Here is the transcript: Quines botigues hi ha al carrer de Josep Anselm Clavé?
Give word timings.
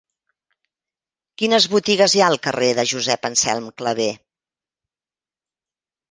Quines 1.41 1.67
botigues 1.73 2.15
hi 2.17 2.23
ha 2.23 2.29
al 2.33 2.37
carrer 2.47 2.69
de 2.79 2.85
Josep 2.91 3.27
Anselm 3.29 3.67
Clavé? 3.81 4.07